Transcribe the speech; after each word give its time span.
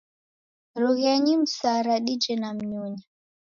Rughenyi 0.75 1.37
msara 1.37 1.95
dije 2.05 2.35
na 2.35 2.53
mnyunya. 2.53 3.03